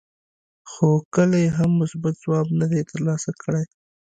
[0.71, 3.63] خو کله یې هم مثبت ځواب نه دی ترلاسه کړی.